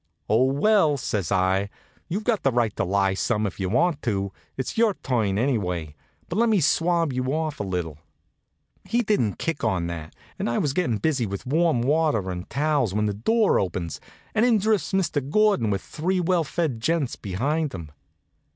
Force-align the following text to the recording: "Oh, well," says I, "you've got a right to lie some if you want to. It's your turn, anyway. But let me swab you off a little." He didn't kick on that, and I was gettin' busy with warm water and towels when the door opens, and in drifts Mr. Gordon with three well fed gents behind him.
"Oh, 0.27 0.45
well," 0.45 0.97
says 0.97 1.31
I, 1.31 1.69
"you've 2.09 2.23
got 2.23 2.39
a 2.43 2.49
right 2.49 2.75
to 2.75 2.83
lie 2.83 3.13
some 3.13 3.45
if 3.45 3.59
you 3.59 3.69
want 3.69 4.01
to. 4.01 4.31
It's 4.57 4.75
your 4.75 4.95
turn, 4.95 5.37
anyway. 5.37 5.93
But 6.27 6.37
let 6.37 6.49
me 6.49 6.59
swab 6.59 7.13
you 7.13 7.25
off 7.31 7.59
a 7.59 7.63
little." 7.63 7.99
He 8.83 9.03
didn't 9.03 9.37
kick 9.37 9.63
on 9.63 9.85
that, 9.85 10.15
and 10.39 10.49
I 10.49 10.57
was 10.57 10.73
gettin' 10.73 10.97
busy 10.97 11.27
with 11.27 11.45
warm 11.45 11.83
water 11.83 12.31
and 12.31 12.49
towels 12.49 12.95
when 12.95 13.05
the 13.05 13.13
door 13.13 13.59
opens, 13.59 14.01
and 14.33 14.43
in 14.43 14.57
drifts 14.57 14.91
Mr. 14.91 15.21
Gordon 15.29 15.69
with 15.69 15.83
three 15.83 16.19
well 16.19 16.43
fed 16.43 16.79
gents 16.79 17.15
behind 17.15 17.71
him. 17.71 17.91